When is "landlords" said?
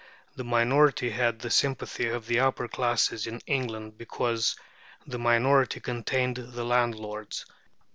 6.63-7.45